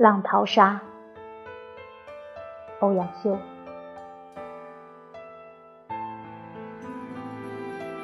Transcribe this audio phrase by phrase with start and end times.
[0.00, 0.80] 浪淘沙，
[2.78, 3.36] 欧阳修。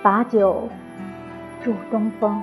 [0.03, 0.69] 把酒
[1.65, 2.43] 祝东风，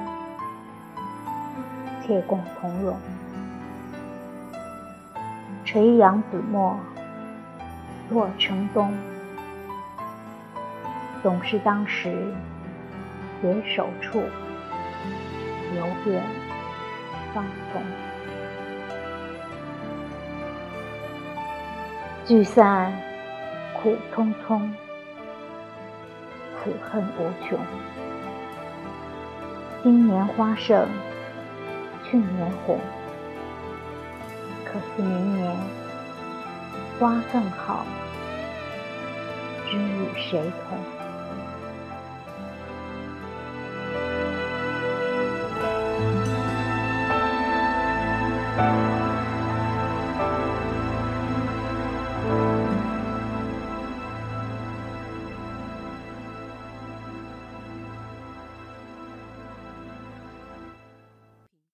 [2.01, 2.97] 且共同荣。
[5.63, 6.79] 垂杨紫陌，
[8.09, 8.91] 洛城东。
[11.21, 12.33] 总是当时
[13.39, 14.17] 携手处，
[15.75, 16.23] 游遍
[17.35, 17.83] 芳丛。
[22.25, 22.89] 聚散
[23.73, 24.61] 苦匆匆，
[26.63, 27.59] 此恨无穷。
[29.83, 30.87] 今年花胜
[32.05, 32.79] 去年红，
[34.63, 35.53] 可惜明年
[36.97, 37.85] 花更好，
[39.69, 40.77] 知与谁同？